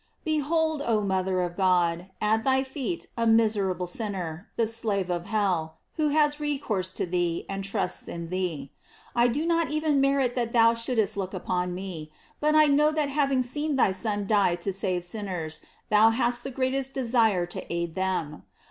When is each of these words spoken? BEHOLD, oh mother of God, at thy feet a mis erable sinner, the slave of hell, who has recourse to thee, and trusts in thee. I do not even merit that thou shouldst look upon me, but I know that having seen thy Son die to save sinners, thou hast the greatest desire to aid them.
BEHOLD, 0.25 0.81
oh 0.87 1.01
mother 1.01 1.41
of 1.43 1.55
God, 1.55 2.09
at 2.19 2.43
thy 2.43 2.63
feet 2.63 3.05
a 3.15 3.27
mis 3.27 3.55
erable 3.55 3.87
sinner, 3.87 4.49
the 4.55 4.65
slave 4.65 5.11
of 5.11 5.27
hell, 5.27 5.77
who 5.93 6.09
has 6.09 6.39
recourse 6.39 6.91
to 6.93 7.05
thee, 7.05 7.45
and 7.47 7.63
trusts 7.63 8.07
in 8.07 8.29
thee. 8.29 8.71
I 9.15 9.27
do 9.27 9.45
not 9.45 9.69
even 9.69 10.01
merit 10.01 10.33
that 10.33 10.53
thou 10.53 10.73
shouldst 10.73 11.17
look 11.17 11.35
upon 11.35 11.75
me, 11.75 12.11
but 12.39 12.55
I 12.55 12.65
know 12.65 12.91
that 12.91 13.09
having 13.09 13.43
seen 13.43 13.75
thy 13.75 13.91
Son 13.91 14.25
die 14.25 14.55
to 14.55 14.73
save 14.73 15.03
sinners, 15.05 15.61
thou 15.91 16.09
hast 16.09 16.43
the 16.43 16.49
greatest 16.49 16.95
desire 16.95 17.45
to 17.45 17.71
aid 17.71 17.93
them. 17.93 18.41